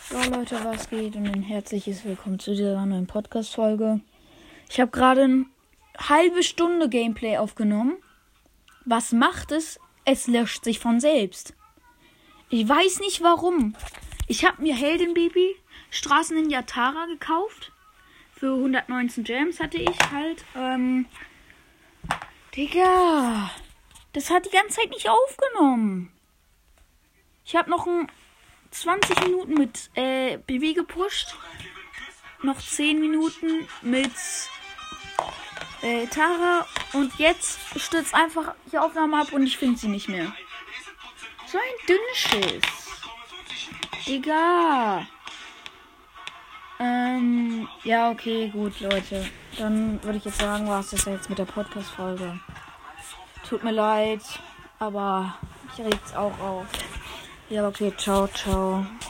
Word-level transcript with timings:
So 0.00 0.16
Leute, 0.30 0.58
was 0.64 0.88
geht 0.88 1.16
und 1.16 1.26
ein 1.26 1.42
herzliches 1.42 2.02
Willkommen 2.06 2.38
zu 2.38 2.52
dieser 2.52 2.86
neuen 2.86 3.06
Podcast-Folge. 3.06 4.00
Ich 4.70 4.80
habe 4.80 4.90
gerade 4.90 5.24
eine 5.24 5.46
halbe 5.98 6.42
Stunde 6.42 6.88
Gameplay 6.88 7.36
aufgenommen. 7.36 7.98
Was 8.86 9.12
macht 9.12 9.52
es? 9.52 9.78
Es 10.06 10.28
löscht 10.28 10.64
sich 10.64 10.78
von 10.78 10.98
selbst. 10.98 11.54
Ich 12.48 12.66
weiß 12.66 13.00
nicht 13.00 13.22
warum. 13.22 13.76
Ich 14.28 14.46
habe 14.46 14.62
mir 14.62 14.74
Heldenbaby 14.74 15.56
Straßen 15.90 16.38
in 16.38 16.48
Yatara 16.48 17.04
gekauft. 17.04 17.72
Für 18.34 18.54
119 18.54 19.24
Gems 19.24 19.60
hatte 19.60 19.76
ich 19.76 19.98
halt. 20.10 20.42
Ähm, 20.56 21.04
Digga. 22.56 23.50
Das 24.14 24.30
hat 24.30 24.46
die 24.46 24.56
ganze 24.56 24.80
Zeit 24.80 24.90
nicht 24.90 25.10
aufgenommen. 25.10 26.10
Ich 27.44 27.56
habe 27.56 27.68
noch 27.68 27.86
ein 27.86 28.06
20 28.72 29.20
Minuten 29.20 29.54
mit 29.54 29.90
äh, 29.94 30.38
BB 30.38 30.74
gepusht. 30.74 31.36
Noch 32.42 32.58
10 32.58 33.00
Minuten 33.00 33.68
mit 33.82 34.10
äh, 35.82 36.06
Tara. 36.06 36.66
Und 36.92 37.16
jetzt 37.18 37.58
stürzt 37.76 38.14
einfach 38.14 38.54
die 38.72 38.78
Aufnahme 38.78 39.20
ab 39.20 39.32
und 39.32 39.46
ich 39.46 39.56
finde 39.56 39.78
sie 39.78 39.88
nicht 39.88 40.08
mehr. 40.08 40.32
So 41.46 41.58
ein 41.58 41.86
Dünnschiss. 41.86 42.62
Digga. 44.06 45.06
Ähm, 46.80 47.68
ja, 47.84 48.10
okay, 48.10 48.48
gut, 48.48 48.80
Leute. 48.80 49.28
Dann 49.58 50.02
würde 50.02 50.18
ich 50.18 50.24
jetzt 50.24 50.40
sagen, 50.40 50.66
war 50.66 50.80
es 50.80 50.90
das 50.90 51.04
jetzt 51.04 51.28
mit 51.28 51.38
der 51.38 51.44
Podcast-Folge. 51.44 52.40
Tut 53.48 53.62
mir 53.62 53.70
leid, 53.70 54.22
aber 54.78 55.38
ich 55.72 55.84
reg's 55.84 56.14
auch 56.14 56.36
auf. 56.40 56.66
Ja, 57.52 57.68
okay, 57.68 57.92
ciao, 57.98 58.26
ciao. 58.28 59.02